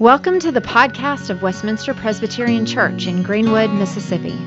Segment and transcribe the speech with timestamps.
[0.00, 4.38] Welcome to the podcast of Westminster Presbyterian Church in Greenwood, Mississippi.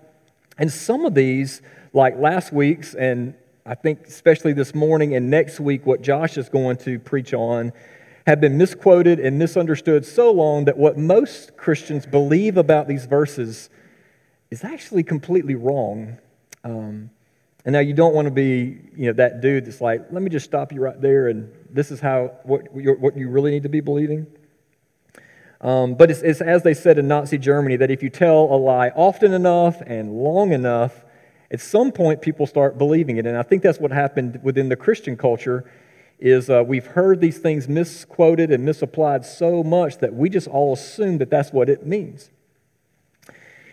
[0.56, 3.34] And some of these, like last week's, and
[3.66, 7.72] I think especially this morning and next week, what Josh is going to preach on,
[8.24, 13.68] have been misquoted and misunderstood so long that what most Christians believe about these verses
[14.48, 16.18] is actually completely wrong.
[16.62, 17.10] Um,
[17.64, 20.30] and now you don't want to be, you know, that dude that's like, let me
[20.30, 23.68] just stop you right there, and this is how what what you really need to
[23.68, 24.26] be believing.
[25.60, 28.58] Um, but it's, it's as they said in Nazi Germany that if you tell a
[28.58, 31.04] lie often enough and long enough,
[31.52, 33.26] at some point people start believing it.
[33.26, 35.70] And I think that's what happened within the Christian culture.
[36.18, 40.72] Is uh, we've heard these things misquoted and misapplied so much that we just all
[40.72, 42.30] assume that that's what it means.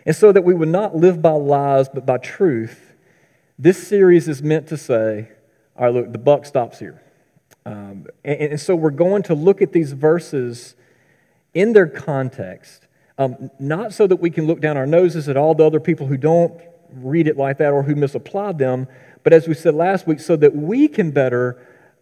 [0.06, 2.89] And so that we would not live by lies but by truth,
[3.60, 5.28] this series is meant to say,
[5.76, 7.04] all right, look, the buck stops here.
[7.66, 10.76] Um, and, and, so we're going to look at these verses
[11.54, 12.88] in their context,
[13.18, 16.08] um, not so that we can look down our noses at all the other people
[16.08, 16.60] who don't
[16.94, 18.88] read it like that or who misapply them,
[19.24, 21.62] but as we said last week, so that we can better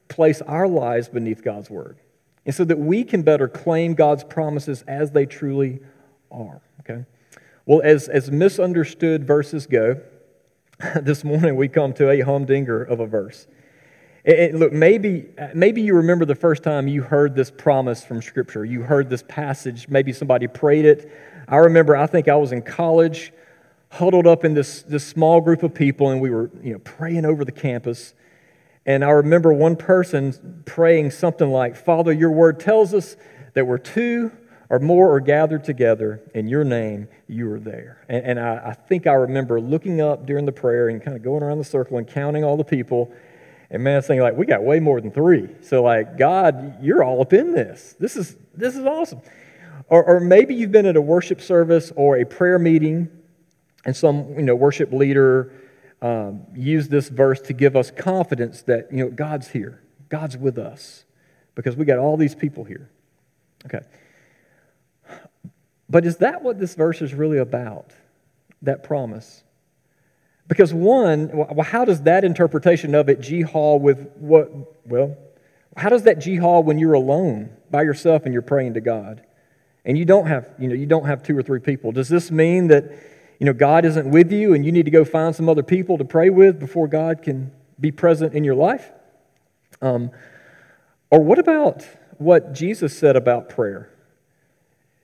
[0.09, 1.97] place our lives beneath God's word.
[2.45, 5.79] And so that we can better claim God's promises as they truly
[6.31, 6.61] are.
[6.81, 7.03] Okay?
[7.65, 9.99] Well, as, as misunderstood verses go,
[11.01, 13.47] this morning we come to a humdinger of a verse.
[14.25, 18.65] Look, maybe, maybe you remember the first time you heard this promise from Scripture.
[18.65, 19.87] You heard this passage.
[19.87, 21.11] Maybe somebody prayed it.
[21.47, 23.31] I remember, I think I was in college,
[23.89, 27.25] huddled up in this, this small group of people, and we were you know, praying
[27.25, 28.13] over the campus.
[28.85, 33.15] And I remember one person praying something like, Father, your word tells us
[33.53, 34.31] that we're two
[34.69, 38.05] or more are gathered together in your name, you are there.
[38.09, 41.23] And, and I, I, think I remember looking up during the prayer and kind of
[41.23, 43.13] going around the circle and counting all the people.
[43.69, 45.49] And man, I thinking, like, we got way more than three.
[45.61, 47.95] So, like, God, you're all up in this.
[47.99, 49.21] This is, this is awesome.
[49.87, 53.09] Or, or maybe you've been at a worship service or a prayer meeting,
[53.85, 55.53] and some you know, worship leader
[56.01, 60.57] um, used this verse to give us confidence that you know, God's here, God's with
[60.57, 61.05] us,
[61.55, 62.89] because we got all these people here.
[63.65, 63.79] Okay.
[65.89, 67.91] But is that what this verse is really about?
[68.61, 69.43] That promise?
[70.47, 74.51] Because, one, well, how does that interpretation of it jihad with what,
[74.87, 75.17] well,
[75.75, 79.23] how does that jihad when you're alone by yourself and you're praying to God?
[79.85, 81.91] And you don't have, you know, you don't have two or three people.
[81.91, 82.91] Does this mean that,
[83.39, 85.97] you know, God isn't with you and you need to go find some other people
[85.97, 88.91] to pray with before God can be present in your life?
[89.81, 90.11] Um,
[91.09, 91.85] or what about
[92.17, 93.89] what Jesus said about prayer?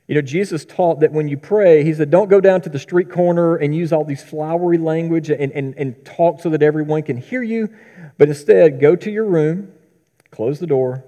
[0.08, 2.80] You know, Jesus taught that when you pray, he said, don't go down to the
[2.80, 7.04] street corner and use all these flowery language and, and, and talk so that everyone
[7.04, 7.70] can hear you,
[8.18, 9.72] but instead go to your room,
[10.30, 11.06] close the door,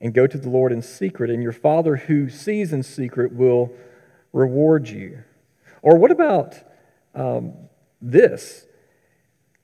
[0.00, 3.72] and go to the Lord in secret, and your Father who sees in secret will
[4.32, 5.24] reward you.
[5.80, 6.56] Or what about
[7.14, 7.54] um,
[8.00, 8.66] this?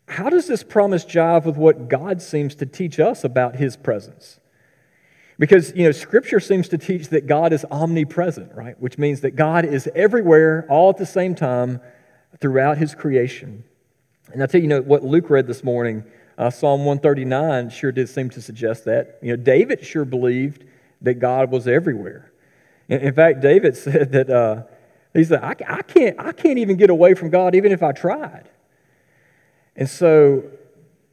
[0.09, 4.41] How does this promise jive with what God seems to teach us about his presence?
[5.39, 8.79] Because, you know, Scripture seems to teach that God is omnipresent, right?
[8.81, 11.81] Which means that God is everywhere all at the same time
[12.41, 13.63] throughout His creation.
[14.33, 16.05] And I tell you, you know, what Luke read this morning,
[16.37, 19.19] uh, Psalm 139 sure did seem to suggest that.
[19.23, 20.65] You know, David sure believed
[21.03, 22.33] that God was everywhere.
[22.89, 24.63] In, in fact, David said that, uh,
[25.15, 27.93] he said, I, I, can't, I can't even get away from God even if I
[27.93, 28.49] tried.
[29.77, 30.45] And so,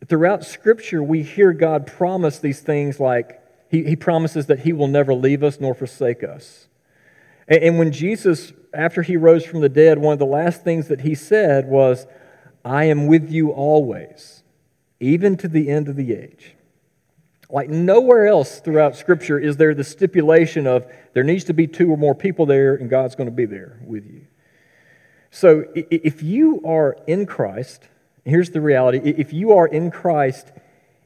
[0.07, 3.39] throughout Scripture, we hear God promise these things like,
[3.75, 6.67] he, he promises that He will never leave us nor forsake us.
[7.47, 10.87] And, and when Jesus, after He rose from the dead, one of the last things
[10.87, 12.07] that He said was,
[12.63, 14.43] I am with you always,
[14.99, 16.55] even to the end of the age.
[17.49, 21.91] Like nowhere else throughout Scripture is there the stipulation of there needs to be two
[21.91, 24.25] or more people there and God's going to be there with you.
[25.31, 27.89] So if you are in Christ,
[28.23, 30.53] here's the reality if you are in Christ,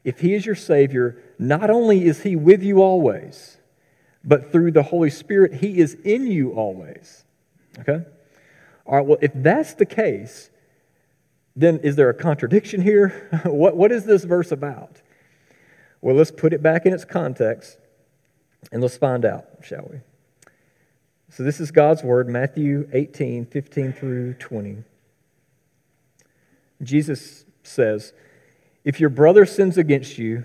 [0.04, 3.56] if He is your Savior, not only is He with you always,
[4.22, 7.24] but through the Holy Spirit, He is in you always.
[7.78, 8.04] Okay?
[8.84, 10.50] All right, well, if that's the case,
[11.56, 13.28] then is there a contradiction here?
[13.46, 15.00] what, what is this verse about?
[16.02, 17.78] Well, let's put it back in its context
[18.70, 20.00] and let's find out, shall we?
[21.30, 24.82] So, this is God's word, Matthew 18, 15 through 20.
[26.82, 28.12] Jesus says,
[28.84, 30.44] If your brother sins against you,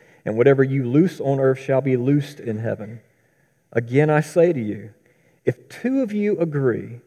[0.25, 3.01] and whatever you loose on earth shall be loosed in heaven.
[3.71, 4.93] Again, I say to you,
[5.45, 7.01] if two of you agree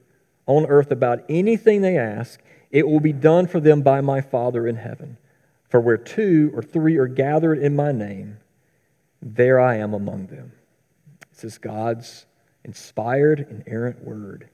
[0.47, 2.41] on earth about anything they ask,
[2.71, 5.17] it will be done for them by my Father in heaven.
[5.69, 8.39] For where two or three are gathered in my name,
[9.23, 10.53] there I am among them.
[11.33, 12.27] This is God's
[12.65, 14.49] inspired, inerrant word.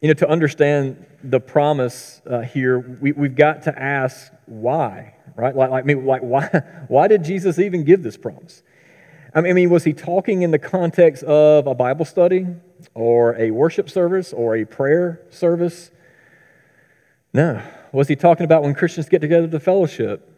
[0.00, 5.54] You know, to understand the promise uh, here, we, we've got to ask why, right?
[5.54, 8.62] Like, like, like why, why did Jesus even give this promise?
[9.34, 12.46] I mean, was he talking in the context of a Bible study
[12.94, 15.90] or a worship service or a prayer service?
[17.32, 17.60] No.
[17.90, 20.30] Was he talking about when Christians get together to fellowship?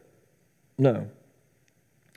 [0.78, 1.10] No.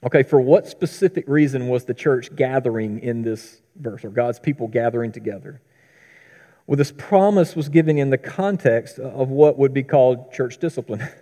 [0.06, 4.70] Okay, for what specific reason was the church gathering in this verse, or God's people
[4.70, 5.62] gathering together?
[6.66, 11.08] Well, this promise was given in the context of what would be called church discipline.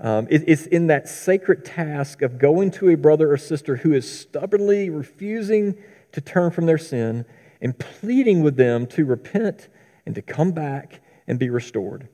[0.00, 3.92] Um, it, it's in that sacred task of going to a brother or sister who
[3.92, 5.76] is stubbornly refusing
[6.12, 7.24] to turn from their sin
[7.60, 9.68] and pleading with them to repent
[10.04, 12.08] and to come back and be restored.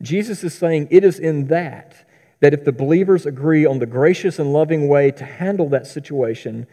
[0.00, 2.06] Jesus is saying it is in that
[2.40, 6.66] that if the believers agree on the gracious and loving way to handle that situation,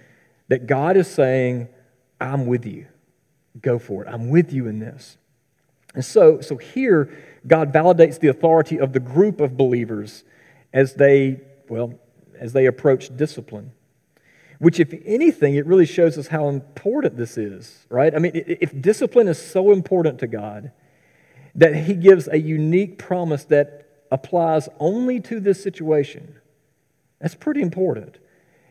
[0.49, 1.69] that God is saying,
[2.19, 2.87] I'm with you.
[3.61, 4.09] Go for it.
[4.11, 5.17] I'm with you in this.
[5.95, 7.09] And so, so here,
[7.47, 10.23] God validates the authority of the group of believers
[10.73, 11.39] as they,
[11.69, 11.93] well,
[12.39, 13.71] as they approach discipline.
[14.59, 18.15] Which, if anything, it really shows us how important this is, right?
[18.15, 20.71] I mean, if discipline is so important to God,
[21.55, 26.35] that He gives a unique promise that applies only to this situation,
[27.19, 28.17] that's pretty important.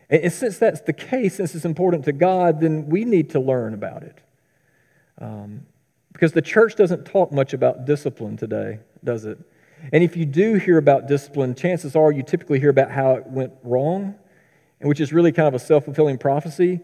[0.08, 3.72] And since that's the case, since it's important to God, then we need to learn
[3.72, 4.18] about it.
[5.18, 5.66] Um,
[6.12, 9.38] because the church doesn't talk much about discipline today, does it?
[9.90, 13.26] And if you do hear about discipline, chances are you typically hear about how it
[13.26, 14.14] went wrong,
[14.80, 16.80] which is really kind of a self fulfilling prophecy.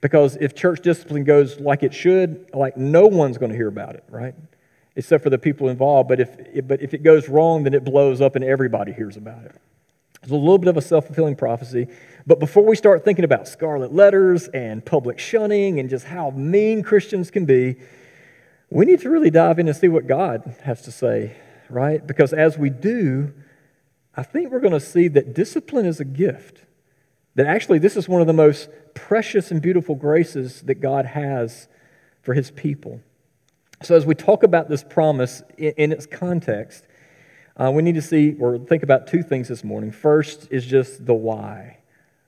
[0.00, 3.94] Because if church discipline goes like it should, like no one's going to hear about
[3.94, 4.34] it, right?
[4.94, 6.08] Except for the people involved.
[6.08, 9.44] But if, but if it goes wrong, then it blows up and everybody hears about
[9.44, 9.56] it.
[10.22, 11.88] It's a little bit of a self fulfilling prophecy.
[12.26, 16.82] But before we start thinking about scarlet letters and public shunning and just how mean
[16.82, 17.76] Christians can be,
[18.68, 21.36] we need to really dive in and see what God has to say
[21.68, 22.06] right?
[22.06, 23.32] Because as we do,
[24.16, 26.62] I think we're going to see that discipline is a gift.
[27.34, 31.68] That actually, this is one of the most precious and beautiful graces that God has
[32.22, 33.00] for his people.
[33.82, 36.86] So, as we talk about this promise in, its context,
[37.58, 39.92] uh, we need to see or think about two things this morning.
[39.92, 41.78] First is just the why.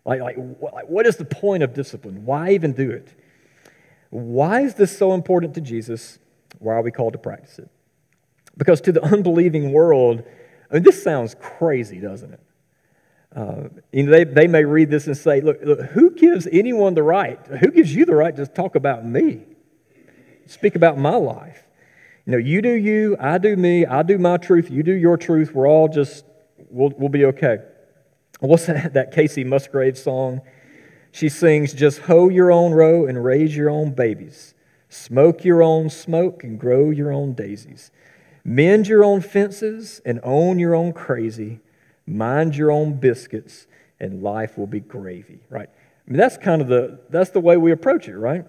[0.05, 2.27] Like, like, like, what is the point of discipline?
[2.27, 3.15] Why even do it?
[4.11, 6.19] Why is this so important to Jesus?
[6.59, 7.71] Why are we called to practice it?
[8.59, 10.23] Because to the unbelieving world,
[10.71, 12.41] I mean, this sounds crazy, doesn't it?
[13.35, 16.95] Uh, you know, they, they may read this and say, look, look, who gives anyone
[16.95, 17.39] the right?
[17.47, 19.43] Who gives you the right to talk about me?
[20.47, 21.65] Speak about my life.
[22.27, 25.17] You know, you do you, I do me, I do my truth, you do your
[25.17, 25.55] truth.
[25.55, 26.25] We're all just,
[26.69, 27.59] we'll, we'll be okay.
[28.41, 30.43] What's that, that Kacey Musgrave song?
[31.13, 34.55] She sings, just hoe your own row and raise your own babies.
[34.89, 37.91] Smoke your own smoke and grow your own daisies.
[38.45, 41.61] Mend your own fences and own your own crazy.
[42.07, 43.67] Mind your own biscuits,
[44.01, 45.69] and life will be gravy, right?
[45.69, 48.47] I mean, that's kind of the, that's the way we approach it, right?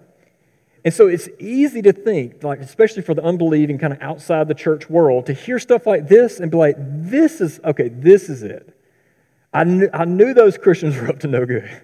[0.82, 4.54] And so it's easy to think, like, especially for the unbelieving, kind of outside the
[4.54, 8.42] church world, to hear stuff like this and be like, this is, okay, this is
[8.42, 8.74] it.
[9.52, 11.82] I knew, I knew those Christians were up to no good.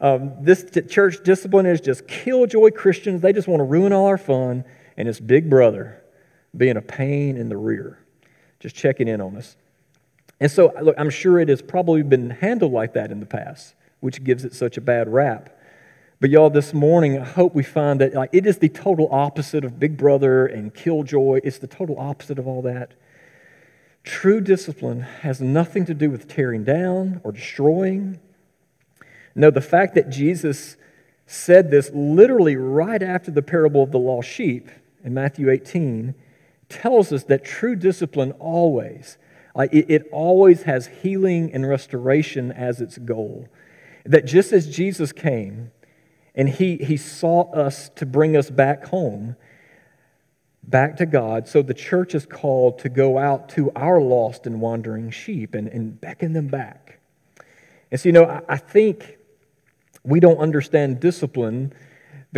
[0.00, 3.20] Um, this church discipline is just killjoy Christians.
[3.20, 4.64] They just want to ruin all our fun,
[4.96, 6.00] and it's Big Brother
[6.56, 7.98] being a pain in the rear,
[8.60, 9.56] just checking in on us.
[10.40, 13.74] And so, look, I'm sure it has probably been handled like that in the past,
[14.00, 15.50] which gives it such a bad rap.
[16.20, 19.64] But y'all, this morning, I hope we find that like, it is the total opposite
[19.64, 21.40] of Big Brother and Killjoy.
[21.44, 22.94] It's the total opposite of all that.
[24.04, 28.18] True discipline has nothing to do with tearing down or destroying.
[29.34, 30.76] No, the fact that Jesus
[31.26, 34.70] said this literally right after the parable of the lost sheep
[35.04, 36.14] in Matthew 18
[36.68, 39.18] tells us that true discipline always,
[39.54, 43.48] like it, it always has healing and restoration as its goal.
[44.04, 45.70] That just as Jesus came
[46.34, 49.36] and he, he sought us to bring us back home,
[50.62, 54.60] back to God, so the church is called to go out to our lost and
[54.60, 57.00] wandering sheep and, and beckon them back.
[57.90, 59.18] And so, you know, I, I think
[60.04, 61.72] we don't understand discipline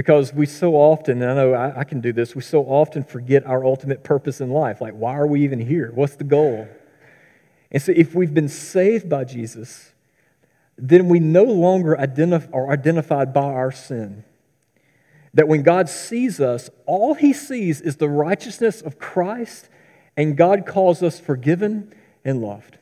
[0.00, 3.46] because we so often, I know I, I, can do this, we so often forget
[3.46, 4.80] our ultimate purpose in life.
[4.80, 5.92] Like, why are we even here?
[5.94, 6.66] What's the goal?
[7.70, 9.92] And so, if we've been saved by Jesus,
[10.78, 14.24] then we no longer identif- are identified by our sin.
[15.34, 19.68] That when God sees us, all he sees is the righteousness of Christ,
[20.16, 21.92] and God calls us forgiven
[22.24, 22.78] and loved.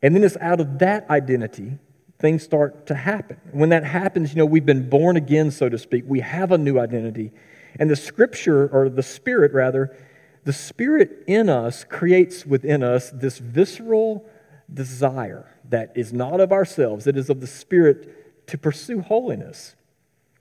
[0.00, 1.80] And then it's out of that identity
[2.18, 3.38] things start to happen.
[3.52, 6.04] When that happens, you know, we've been born again, so to speak.
[6.06, 7.32] We have a new identity.
[7.78, 9.94] And the scripture, or the spirit rather,
[10.44, 14.24] the spirit in us creates within us this visceral
[14.72, 19.74] desire that is not of ourselves, it is of the spirit to pursue holiness.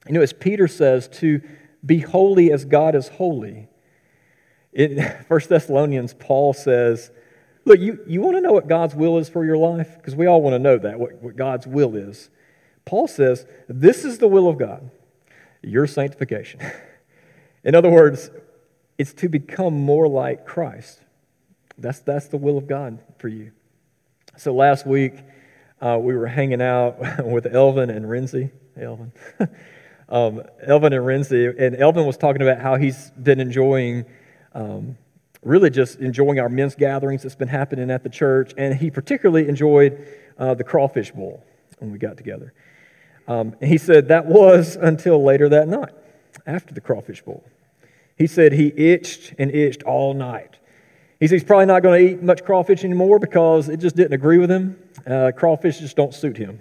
[0.07, 1.41] You know, as Peter says, to
[1.85, 3.67] be holy as God is holy.
[4.73, 7.11] In 1 Thessalonians, Paul says,
[7.65, 9.97] Look, you, you want to know what God's will is for your life?
[9.97, 12.29] Because we all want to know that, what, what God's will is.
[12.85, 14.91] Paul says, This is the will of God,
[15.63, 16.61] your sanctification.
[17.63, 18.29] In other words,
[18.99, 21.01] it's to become more like Christ.
[21.77, 23.51] That's, that's the will of God for you.
[24.37, 25.15] So last week,
[25.81, 28.51] uh, we were hanging out with Elvin and Renzi.
[28.79, 29.11] Elvin.
[30.09, 31.59] um, Elvin and Renzi.
[31.59, 34.05] And Elvin was talking about how he's been enjoying
[34.53, 34.97] um,
[35.45, 38.51] really just enjoying our men's gatherings that's been happening at the church.
[38.57, 40.05] And he particularly enjoyed
[40.37, 41.45] uh, the crawfish bowl
[41.79, 42.53] when we got together.
[43.27, 45.93] Um, and he said that was until later that night,
[46.45, 47.43] after the crawfish bowl.
[48.17, 50.57] He said he itched and itched all night.
[51.19, 54.13] He said he's probably not going to eat much crawfish anymore because it just didn't
[54.13, 54.77] agree with him.
[55.05, 56.59] Uh, crawfish just don't suit him.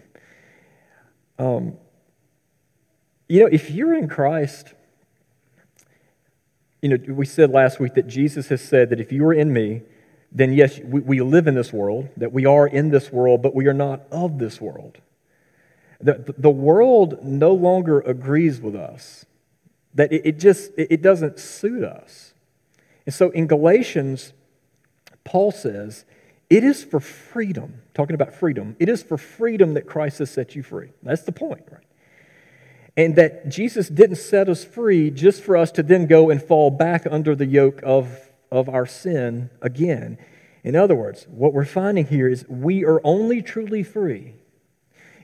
[1.39, 1.77] Um,
[3.29, 4.75] you know, if you're in Christ,
[6.85, 9.55] you know, we said last week that Jesus has said that if you are in
[9.55, 9.81] me,
[10.31, 13.55] then yes, we, we live in this world, that we are in this world, but
[13.55, 14.99] we are not of this world.
[15.99, 19.25] The, the world no longer agrees with us,
[19.95, 22.35] that it, it just it, it doesn't suit us.
[23.07, 24.35] And so in Galatians,
[25.25, 26.05] Paul says,
[26.51, 30.55] it is for freedom, talking about freedom, it is for freedom that Christ has set
[30.55, 30.91] you free.
[31.03, 31.87] That's the point, right?
[32.97, 36.71] And that Jesus didn't set us free just for us to then go and fall
[36.71, 40.19] back under the yoke of, of our sin again.
[40.63, 44.35] In other words, what we're finding here is we are only truly free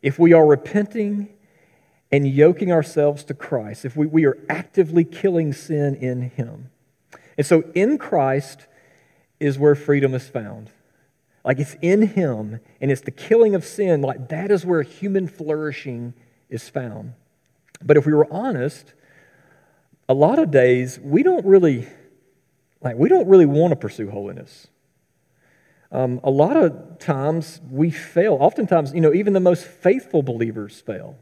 [0.02, 1.28] if we are repenting
[2.12, 6.70] and yoking ourselves to Christ, if we, we are actively killing sin in Him.
[7.38, 8.66] And so in Christ
[9.38, 10.70] is where freedom is found.
[11.44, 15.28] Like it's in Him, and it's the killing of sin, like that is where human
[15.28, 16.14] flourishing
[16.48, 17.14] is found.
[17.82, 18.92] But if we were honest,
[20.08, 21.88] a lot of days we don't really
[22.80, 24.68] like we don't really want to pursue holiness.
[25.92, 28.36] Um, a lot of times we fail.
[28.40, 31.16] Oftentimes, you know, even the most faithful believers fail.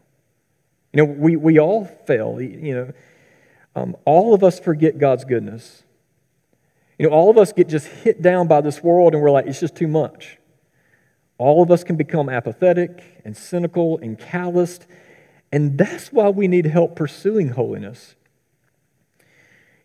[0.93, 2.41] You know, we, we all fail.
[2.41, 2.93] You know,
[3.75, 5.85] um, all of us forget God's goodness.
[6.99, 9.47] You know, all of us get just hit down by this world and we're like,
[9.47, 10.39] it's just too much.
[11.39, 14.87] All of us can become apathetic and cynical and calloused
[15.51, 18.15] and that's why we need help pursuing holiness.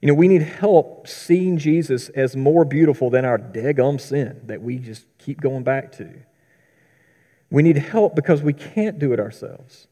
[0.02, 4.62] You know, we need help seeing Jesus as more beautiful than our degum sin that
[4.62, 6.10] we just keep going back to.
[7.50, 9.88] We need help because we can't do it ourselves.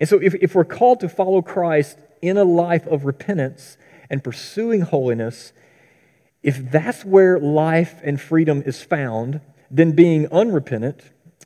[0.00, 3.76] And so, if, if we're called to follow Christ in a life of repentance
[4.10, 5.52] and pursuing holiness,
[6.42, 9.40] if that's where life and freedom is found,
[9.70, 11.00] then being unrepentant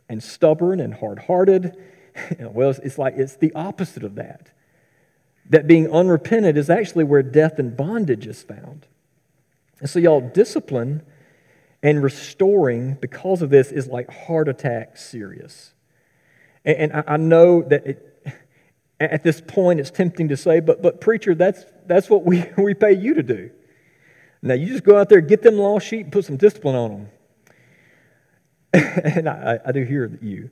[0.08, 1.76] and stubborn and hard hearted
[2.40, 4.50] well, it's like it's the opposite of that.
[5.50, 8.86] That being unrepentant is actually where death and bondage is found.
[9.80, 11.02] And so, y'all, discipline
[11.82, 15.72] And restoring, because of this, is like heart attack serious.
[16.64, 18.32] And, I, know that it,
[19.00, 22.74] at this point it's tempting to say, but, but preacher, that's, that's what we, we
[22.74, 23.50] pay you to do.
[24.42, 27.08] Now you just go out there, get them lost sheep, put some discipline on them.
[29.04, 30.50] and I, I, do hear you,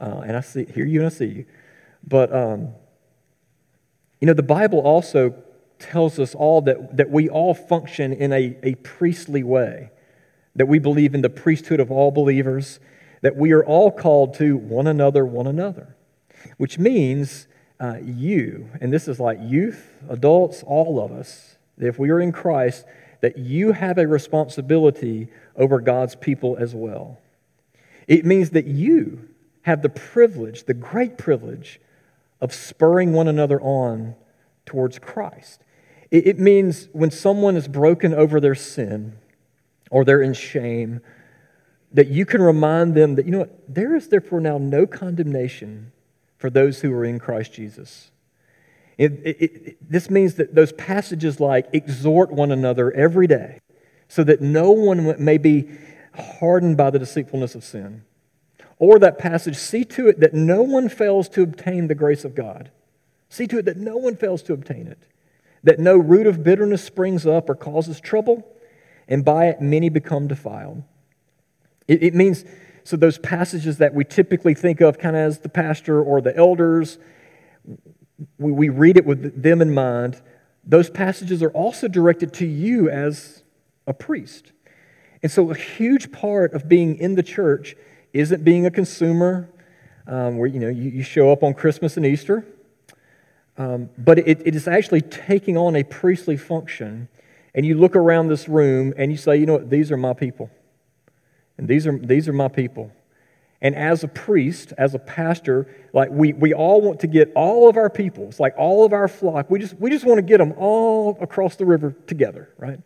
[0.00, 1.46] uh, and I see, hear you and I see you.
[2.06, 2.70] But, um,
[4.20, 5.34] you know, the Bible also
[5.78, 9.90] tells us all that, that we all function in a, a priestly way,
[10.56, 12.80] that we believe in the priesthood of all believers,
[13.22, 15.96] that we are all called to one another, one another,
[16.56, 17.46] which means
[17.78, 22.32] uh, you, and this is like youth, adults, all of us, if we are in
[22.32, 22.84] Christ,
[23.20, 27.18] that you have a responsibility over God's people as well.
[28.06, 29.28] It means that you
[29.70, 31.80] have the privilege, the great privilege,
[32.40, 34.16] of spurring one another on
[34.66, 35.62] towards Christ.
[36.10, 39.16] It, means when someone is broken over their sin
[39.90, 41.00] or they're in shame,
[41.92, 45.92] that you can remind them that, you know what, there is therefore now no condemnation
[46.36, 48.10] for those who are in Christ Jesus.
[48.98, 53.60] It, it, it, this means that those passages like exhort one another every day
[54.08, 55.70] so that no one may be
[56.14, 58.02] hardened by the deceitfulness of sin.
[58.80, 62.34] Or that passage, see to it that no one fails to obtain the grace of
[62.34, 62.70] God.
[63.28, 64.98] See to it that no one fails to obtain it,
[65.62, 68.56] that no root of bitterness springs up or causes trouble,
[69.06, 70.82] and by it many become defiled.
[71.86, 72.46] It, it means,
[72.82, 76.34] so those passages that we typically think of kind of as the pastor or the
[76.34, 76.98] elders,
[78.38, 80.22] we, we read it with them in mind.
[80.64, 83.42] Those passages are also directed to you as
[83.86, 84.52] a priest.
[85.22, 87.76] And so, a huge part of being in the church
[88.12, 89.48] isn't being a consumer,
[90.06, 92.44] um, where you know you, you show up on Christmas and Easter
[93.60, 97.08] um, but it, it is actually taking on a priestly function.
[97.54, 100.14] And you look around this room and you say, you know what, these are my
[100.14, 100.50] people.
[101.58, 102.90] And these are, these are my people.
[103.60, 107.68] And as a priest, as a pastor, like we, we all want to get all
[107.68, 110.22] of our people, it's like all of our flock, we just, we just want to
[110.22, 112.80] get them all across the river together, right?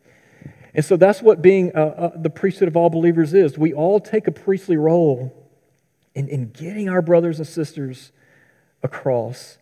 [0.75, 3.57] And so that's what being uh, uh, the priesthood of all believers is.
[3.57, 5.33] We all take a priestly role
[6.15, 8.11] in, in getting our brothers and sisters
[8.83, 9.59] across.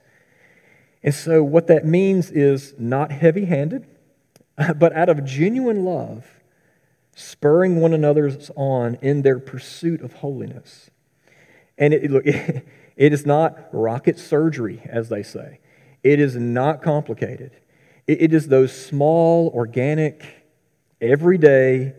[1.03, 3.87] And so, what that means is not heavy handed,
[4.77, 6.27] but out of genuine love,
[7.15, 10.91] spurring one another on in their pursuit of holiness.
[11.77, 12.65] And it, look, it
[12.97, 15.61] is not rocket surgery, as they say,
[16.03, 17.53] it is not complicated.
[18.07, 20.42] It is those small, organic,
[21.03, 21.95] everyday,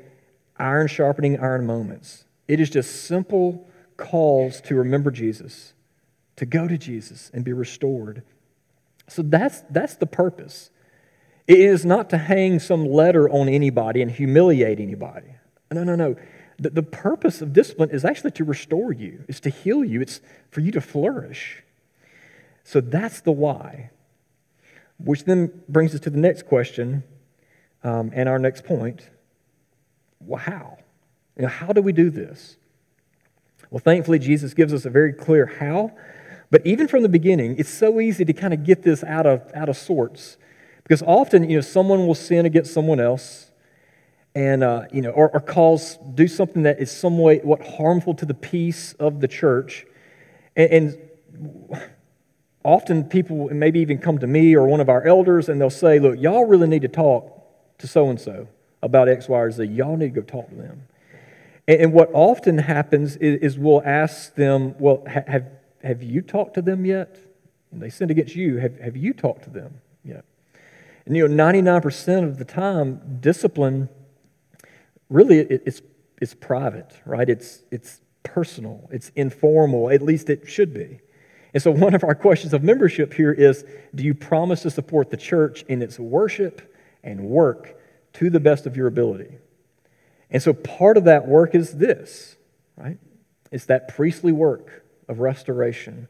[0.57, 2.25] iron sharpening iron moments.
[2.47, 5.73] It is just simple calls to remember Jesus,
[6.37, 8.23] to go to Jesus and be restored.
[9.07, 10.71] So that's, that's the purpose.
[11.47, 15.35] It is not to hang some letter on anybody and humiliate anybody.
[15.71, 16.15] No, no, no.
[16.57, 20.21] The, the purpose of discipline is actually to restore you, it's to heal you, it's
[20.49, 21.63] for you to flourish.
[22.63, 23.89] So that's the why.
[24.97, 27.03] Which then brings us to the next question
[27.83, 29.09] um, and our next point.
[30.19, 30.77] Well, how?
[31.35, 32.57] You know, how do we do this?
[33.69, 35.91] Well, thankfully, Jesus gives us a very clear how,
[36.51, 39.41] but even from the beginning, it's so easy to kind of get this out of,
[39.55, 40.37] out of sorts.
[40.83, 43.51] Because often, you know, someone will sin against someone else
[44.35, 48.13] and, uh, you know, or, or cause, do something that is some way, what, harmful
[48.15, 49.85] to the peace of the church.
[50.55, 51.81] And, and
[52.63, 55.99] often people maybe even come to me or one of our elders and they'll say,
[55.99, 57.42] look, y'all really need to talk
[57.83, 58.47] to so-and-so
[58.81, 59.65] about X, Y, or Z.
[59.65, 60.87] Y'all need to go talk to them.
[61.67, 65.45] And, and what often happens is, is we'll ask them, well, ha- have
[65.83, 67.17] have you talked to them yet?
[67.71, 68.57] And they sinned against you.
[68.57, 70.23] Have, have you talked to them yet?
[71.05, 73.89] And you know, 99% of the time, discipline
[75.09, 75.81] really it, it's,
[76.21, 77.29] it's private, right?
[77.29, 81.01] It's, it's personal, it's informal, at least it should be.
[81.53, 85.11] And so, one of our questions of membership here is Do you promise to support
[85.11, 86.72] the church in its worship
[87.03, 87.77] and work
[88.13, 89.37] to the best of your ability?
[90.29, 92.37] And so, part of that work is this,
[92.75, 92.97] right?
[93.51, 96.07] It's that priestly work of restoration.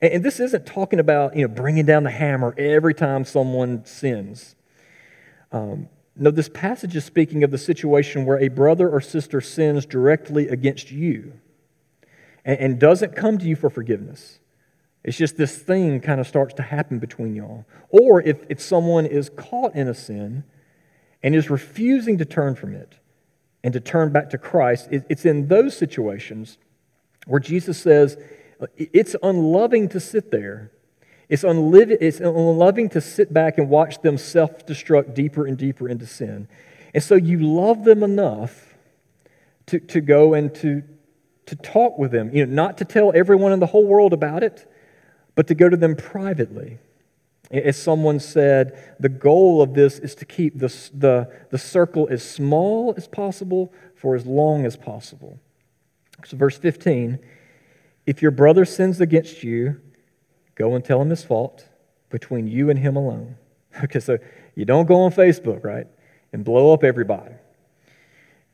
[0.00, 4.56] And this isn't talking about you know, bringing down the hammer every time someone sins.
[5.52, 9.86] Um, no, this passage is speaking of the situation where a brother or sister sins
[9.86, 11.34] directly against you
[12.44, 14.38] and, and doesn't come to you for forgiveness.
[15.04, 17.66] It's just this thing kind of starts to happen between y'all.
[17.88, 20.44] Or if, if someone is caught in a sin
[21.22, 22.94] and is refusing to turn from it
[23.64, 26.58] and to turn back to Christ, it, it's in those situations
[27.26, 28.16] where Jesus says,
[28.76, 30.70] It's unloving to sit there.
[31.28, 35.88] It's, unliving, it's unloving to sit back and watch them self destruct deeper and deeper
[35.88, 36.46] into sin.
[36.94, 38.74] And so you love them enough
[39.66, 40.82] to, to go and to,
[41.46, 42.34] to talk with them.
[42.34, 44.68] You know, not to tell everyone in the whole world about it,
[45.34, 46.78] but to go to them privately.
[47.50, 52.22] As someone said, the goal of this is to keep the, the, the circle as
[52.22, 55.38] small as possible for as long as possible.
[56.24, 57.18] So, verse 15
[58.04, 59.80] if your brother sins against you,
[60.56, 61.68] go and tell him his fault
[62.10, 63.36] between you and him alone.
[63.84, 64.18] Okay, so
[64.54, 65.86] you don't go on Facebook, right,
[66.34, 67.32] and blow up everybody.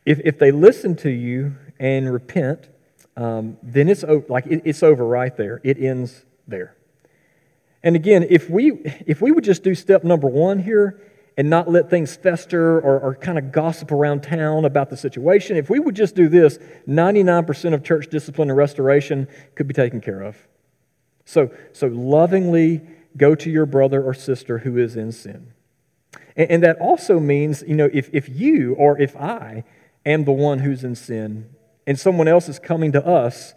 [0.06, 2.68] If, if they listen to you and repent,
[3.16, 5.60] um, then it's like it, it's over right there.
[5.64, 6.76] It ends there.
[7.82, 8.72] And again, if we
[9.06, 11.00] if we would just do step number one here
[11.36, 15.56] and not let things fester or, or kind of gossip around town about the situation,
[15.56, 16.58] if we would just do this,
[16.88, 20.36] 99% of church discipline and restoration could be taken care of.
[21.24, 22.80] So, so lovingly
[23.16, 25.52] go to your brother or sister who is in sin.
[26.34, 29.62] And, and that also means, you know, if, if you or if I
[30.04, 31.50] am the one who's in sin
[31.86, 33.54] and someone else is coming to us,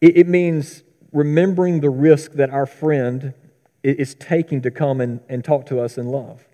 [0.00, 3.34] it, it means remembering the risk that our friend
[3.82, 6.46] is taking to come and, and talk to us in love.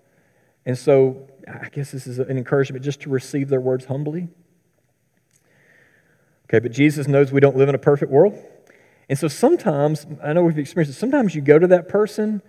[0.65, 4.27] And so I guess this is an encouragement just to receive their words humbly.
[6.45, 8.37] Okay, but Jesus knows we don't live in a perfect world.
[9.07, 12.41] And so sometimes, I know we've experienced it, sometimes you go to that person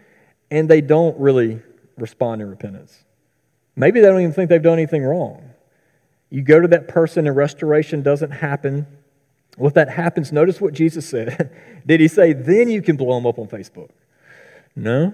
[0.50, 1.62] and they don't really
[1.96, 3.04] respond in repentance.
[3.76, 5.50] Maybe they don't even think they've done anything wrong.
[6.28, 8.86] You go to that person and restoration doesn't happen.
[9.56, 11.50] Well, if that happens, notice what Jesus said.
[11.86, 13.90] Did he say, then you can blow them up on Facebook?
[14.76, 15.12] No.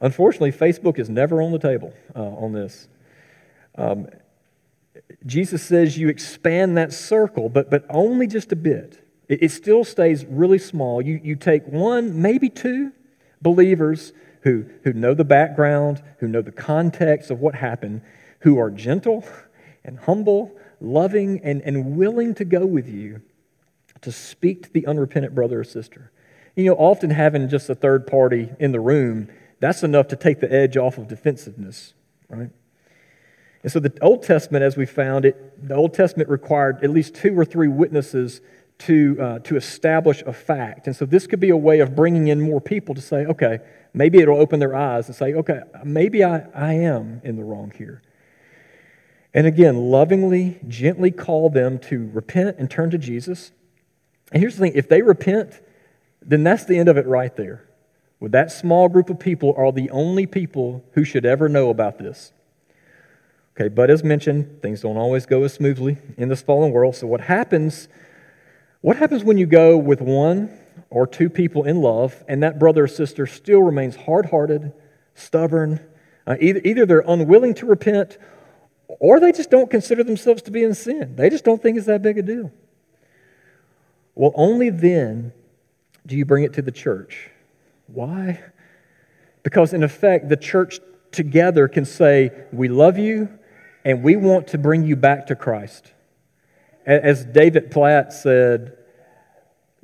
[0.00, 2.88] Unfortunately, Facebook is never on the table uh, on this.
[3.76, 4.08] Um,
[5.26, 9.04] Jesus says you expand that circle, but, but only just a bit.
[9.28, 11.02] It, it still stays really small.
[11.02, 12.92] You, you take one, maybe two
[13.40, 18.02] believers who, who know the background, who know the context of what happened,
[18.40, 19.24] who are gentle
[19.84, 23.22] and humble, loving, and, and willing to go with you
[24.02, 26.12] to speak to the unrepentant brother or sister.
[26.54, 29.28] You know, often having just a third party in the room,
[29.60, 31.94] that's enough to take the edge off of defensiveness,
[32.28, 32.50] right?
[33.62, 37.14] And so the Old Testament, as we found it, the Old Testament required at least
[37.14, 38.42] two or three witnesses
[38.80, 40.86] to, uh, to establish a fact.
[40.86, 43.60] And so this could be a way of bringing in more people to say, okay,
[43.94, 47.72] maybe it'll open their eyes and say, okay, maybe I, I am in the wrong
[47.74, 48.02] here.
[49.34, 53.50] And again, lovingly, gently call them to repent and turn to Jesus.
[54.32, 55.60] And here's the thing if they repent,
[56.22, 57.68] then that's the end of it right there.
[58.20, 61.98] With that small group of people are the only people who should ever know about
[61.98, 62.32] this.
[63.56, 66.96] Okay, but as mentioned, things don't always go as smoothly in this fallen world.
[66.96, 67.88] So what happens
[68.84, 70.50] what happens when you go with one
[70.90, 74.74] or two people in love and that brother or sister still remains hard-hearted,
[75.14, 75.80] stubborn,
[76.26, 78.18] uh, either, either they're unwilling to repent
[78.88, 81.16] or they just don't consider themselves to be in sin.
[81.16, 82.52] They just don't think it's that big a deal.
[84.14, 85.32] Well, only then
[86.06, 87.30] do you bring it to the church?
[87.86, 88.42] Why?
[89.42, 93.28] Because, in effect, the church together can say, We love you
[93.84, 95.92] and we want to bring you back to Christ.
[96.86, 98.76] As David Platt said,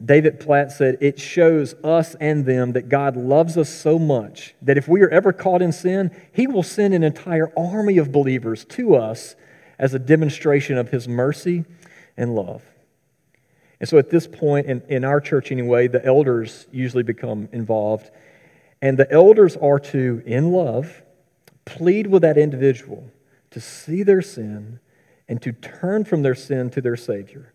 [0.03, 4.79] David Platt said, It shows us and them that God loves us so much that
[4.79, 8.65] if we are ever caught in sin, He will send an entire army of believers
[8.67, 9.37] to us
[9.79, 11.65] as a demonstration of His mercy
[12.17, 12.63] and love.
[13.79, 18.11] And so at this point, in, in our church anyway, the elders usually become involved.
[18.83, 21.03] And the elders are to, in love,
[21.65, 23.11] plead with that individual
[23.51, 24.81] to see their sin
[25.29, 27.53] and to turn from their sin to their Savior.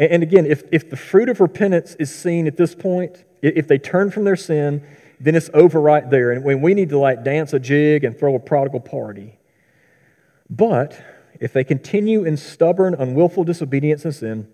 [0.00, 3.68] And, and again, if, if the fruit of repentance is seen at this point, if
[3.68, 4.84] they turn from their sin,
[5.20, 6.32] then it's over right there.
[6.32, 9.38] And when we need to like dance a jig and throw a prodigal party.
[10.48, 11.00] But
[11.38, 14.48] if they continue in stubborn, unwillful disobedience and sin,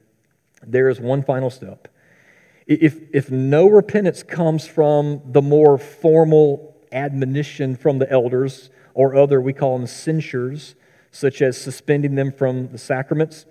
[0.66, 1.88] there is one final step.
[2.66, 9.40] If, if no repentance comes from the more formal admonition from the elders or other,
[9.40, 10.74] we call them censures,
[11.12, 13.46] such as suspending them from the sacraments,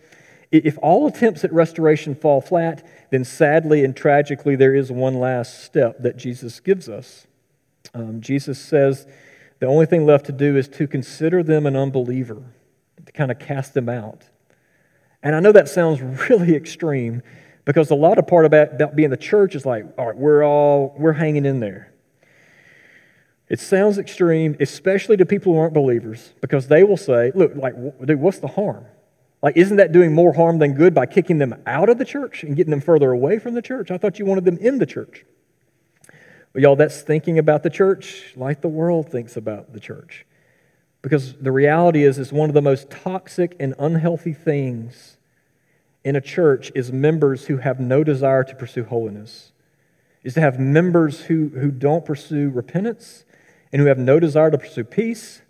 [0.51, 5.63] if all attempts at restoration fall flat, then sadly and tragically, there is one last
[5.63, 7.27] step that Jesus gives us.
[7.93, 9.07] Um, Jesus says
[9.59, 12.43] the only thing left to do is to consider them an unbeliever,
[13.05, 14.23] to kind of cast them out.
[15.23, 17.21] And I know that sounds really extreme
[17.65, 20.43] because a lot of part about, about being the church is like, all right, we're
[20.43, 21.91] all, we're hanging in there.
[23.47, 27.75] It sounds extreme, especially to people who aren't believers, because they will say, look, like,
[28.03, 28.85] dude, what's the harm?
[29.45, 32.41] Like, isn't that doing more harm than good by kicking them out of the church
[32.41, 33.91] and getting them further away from the church?
[33.91, 35.23] I thought you wanted them in the church.
[36.51, 40.25] Well, y'all, that's thinking about the church like the world thinks about the church.
[41.03, 45.17] Because the reality is, it's one of the most toxic and unhealthy things
[46.03, 49.51] in a church is members who have no desire to pursue holiness,
[50.23, 53.25] is to have members who, who don't pursue repentance
[53.71, 55.43] and who have no desire to pursue peace,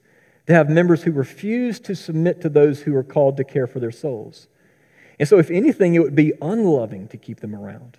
[0.48, 3.80] to have members who refuse to submit to those who are called to care for
[3.80, 4.48] their souls.
[5.20, 7.98] And so, if anything, it would be unloving to keep them around.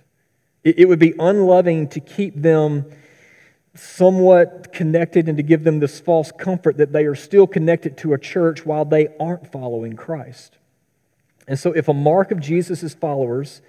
[0.62, 2.86] It, would be unloving to keep them
[3.74, 8.14] somewhat connected and to give them this false comfort that they are still connected to
[8.14, 10.58] a church while they aren't following Christ.
[11.46, 13.62] And so, if a mark of Jesus' followers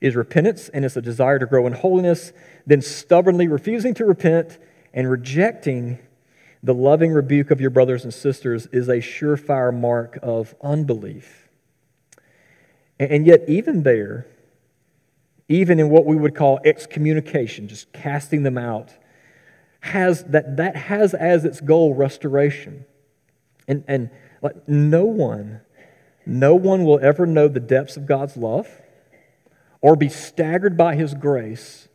[0.00, 2.32] is repentance and it's a desire to grow in holiness,
[2.66, 4.58] then stubbornly refusing to repent
[4.92, 5.98] and rejecting
[6.64, 11.48] the loving rebuke of your brothers and sisters is a surefire mark of unbelief.
[12.98, 14.26] And yet, even there,
[15.46, 18.94] even in what we would call excommunication, just casting them out,
[19.80, 22.86] has that, that has as its goal restoration.
[23.68, 25.60] And, and like no one
[26.26, 28.68] no one will ever know the depths of God's love
[29.80, 31.88] or be staggered by His grace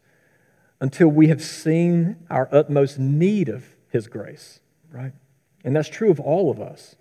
[0.79, 4.59] until we have seen our utmost need of His grace,
[4.91, 5.13] right?
[5.63, 6.95] And that's true of all of us.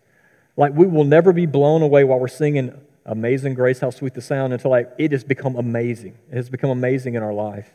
[0.57, 2.72] Like, we will never be blown away while we're singing
[3.07, 6.18] Amazing Grace, How Sweet the Sound, until like, it has become amazing.
[6.31, 7.70] It has become amazing in our life.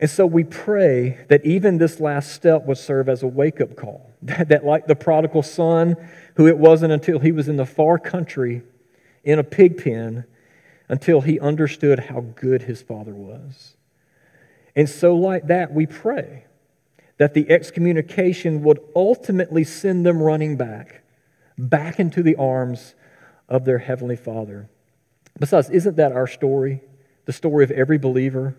[0.00, 3.76] And so we pray that even this last step would serve as a wake up
[3.76, 4.10] call.
[4.22, 5.96] That, that, like the prodigal son,
[6.34, 8.62] who it wasn't until he was in the far country
[9.22, 10.24] in a pig pen
[10.88, 13.76] until he understood how good his father was.
[14.74, 16.46] And so, like that, we pray
[17.18, 21.02] that the excommunication would ultimately send them running back,
[21.56, 22.94] back into the arms
[23.48, 24.68] of their heavenly father.
[25.38, 26.80] Besides, isn't that our story?
[27.26, 28.56] The story of every believer?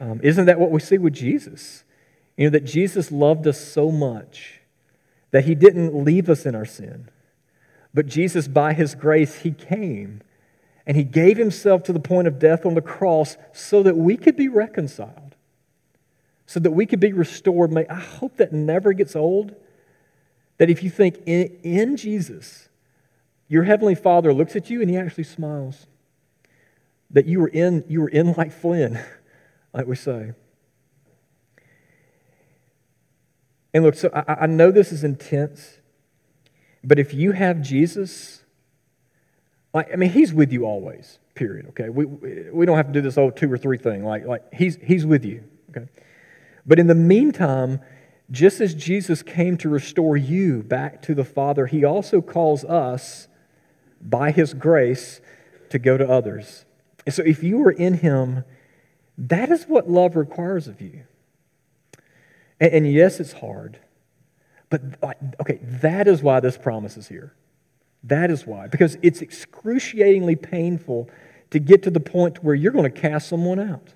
[0.00, 1.84] Um, isn't that what we see with Jesus?
[2.36, 4.60] You know, that Jesus loved us so much
[5.30, 7.08] that he didn't leave us in our sin.
[7.92, 10.22] But Jesus, by his grace, he came
[10.86, 14.16] and he gave himself to the point of death on the cross so that we
[14.16, 15.27] could be reconciled,
[16.48, 17.70] so that we could be restored.
[17.70, 19.54] May, I hope that never gets old.
[20.56, 22.70] That if you think in, in Jesus,
[23.48, 25.86] your heavenly Father looks at you and he actually smiles.
[27.10, 28.98] That you were in, you were in like Flynn.
[29.74, 30.32] like we say.
[33.74, 35.80] And look, so I, I know this is intense,
[36.82, 38.42] but if you have Jesus,
[39.74, 41.90] like, I mean, he's with you always, period, okay?
[41.90, 44.02] We, we don't have to do this old two or three thing.
[44.02, 45.88] Like, like he's, he's with you, okay?
[46.68, 47.80] But in the meantime,
[48.30, 53.26] just as Jesus came to restore you back to the Father, he also calls us,
[54.02, 55.22] by his grace,
[55.70, 56.66] to go to others.
[57.06, 58.44] And so if you are in him,
[59.16, 61.04] that is what love requires of you.
[62.60, 63.78] And, and yes, it's hard.
[64.68, 67.32] But, uh, okay, that is why this promise is here.
[68.04, 68.66] That is why.
[68.66, 71.08] Because it's excruciatingly painful
[71.50, 73.94] to get to the point where you're going to cast someone out.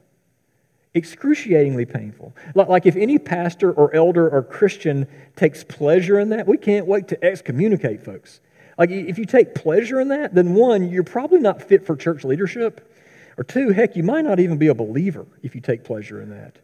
[0.95, 2.35] Excruciatingly painful.
[2.55, 7.09] Like if any pastor or elder or Christian takes pleasure in that, we can't wait
[7.09, 8.41] to excommunicate folks.
[8.79, 12.25] Like if you take pleasure in that, then one, you're probably not fit for church
[12.25, 12.89] leadership.
[13.39, 16.31] Or two, heck, you might not even be a believer if you take pleasure in
[16.31, 16.59] that.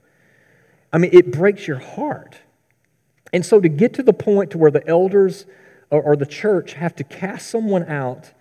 [0.93, 2.37] I mean, it breaks your heart.
[3.33, 5.47] And so to get to the point to where the elders
[5.91, 8.33] or, the church have to cast someone out,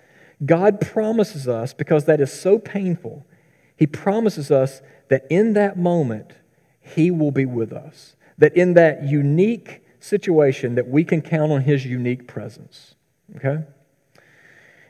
[0.46, 3.26] God promises us, because that is so painful,
[3.78, 6.34] He promises us that in that moment,
[6.82, 8.16] He will be with us.
[8.38, 12.96] That in that unique situation, that we can count on His unique presence.
[13.38, 13.64] Okay?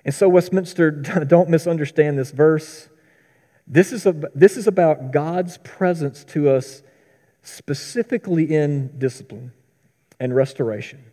[0.03, 0.89] And so, Westminster,
[1.27, 2.89] don't misunderstand this verse.
[3.67, 6.81] This is, a, this is about God's presence to us
[7.41, 9.51] specifically in discipline
[10.19, 11.03] and restoration.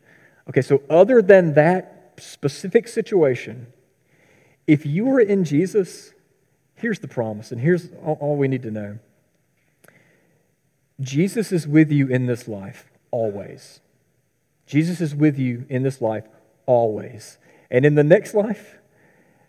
[0.48, 3.66] Okay, so other than that specific situation,
[4.66, 6.13] if you are in Jesus,
[6.84, 8.98] here's the promise, and here's all, we need to know
[11.00, 13.80] Jesus is with you in this life always.
[14.66, 16.26] Jesus is with you in this life
[16.66, 17.38] always.
[17.70, 18.76] And in the next life,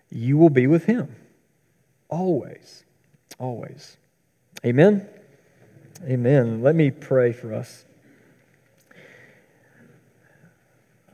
[0.10, 1.14] you will be with him
[2.08, 2.86] always
[3.38, 3.98] always.
[4.66, 5.06] Amen?
[6.06, 6.62] Amen.
[6.62, 7.84] Let me pray for us.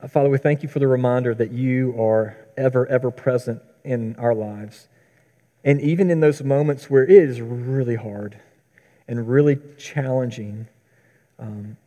[0.07, 4.35] Father, we thank you for the reminder that you are ever, ever present in our
[4.35, 4.87] lives.
[5.63, 8.39] And even in those moments where it is really hard
[9.07, 10.67] and really challenging,
[11.37, 11.77] um,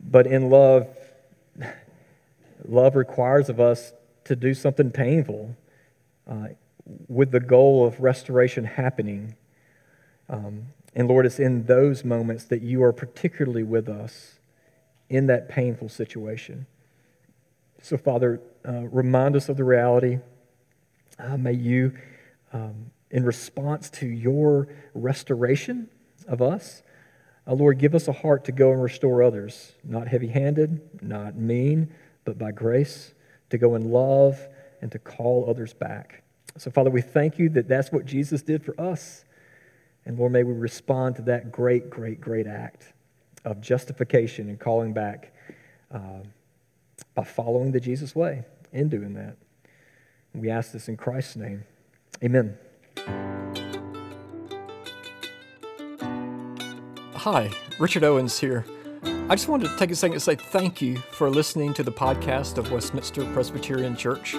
[0.00, 0.88] but in love,
[2.68, 3.92] love requires of us
[4.24, 5.56] to do something painful.
[6.28, 6.48] Uh,
[7.08, 9.36] with the goal of restoration happening.
[10.28, 14.38] Um, and Lord, it's in those moments that you are particularly with us
[15.08, 16.66] in that painful situation.
[17.82, 20.18] So, Father, uh, remind us of the reality
[21.16, 21.92] Uh, may you,
[22.54, 25.90] um, in response to your restoration
[26.26, 26.82] of us,
[27.46, 31.36] uh, Lord, give us a heart to go and restore others, not heavy handed, not
[31.36, 31.92] mean,
[32.24, 33.12] but by grace,
[33.50, 34.40] to go in love
[34.80, 36.22] and to call others back.
[36.56, 39.24] So, Father, we thank you that that's what Jesus did for us.
[40.06, 42.92] And Lord, may we respond to that great, great, great act
[43.44, 45.34] of justification and calling back
[45.90, 46.20] uh,
[47.14, 49.36] by following the Jesus way in doing that.
[50.34, 51.64] We ask this in Christ's name.
[52.22, 52.56] Amen.
[57.14, 58.64] Hi, Richard Owens here.
[59.02, 61.90] I just wanted to take a second to say thank you for listening to the
[61.90, 64.34] podcast of Westminster Presbyterian Church.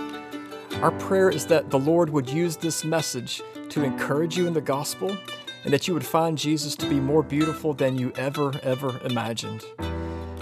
[0.82, 4.62] Our prayer is that the Lord would use this message to encourage you in the
[4.62, 5.18] gospel
[5.64, 9.66] and that you would find Jesus to be more beautiful than you ever, ever imagined.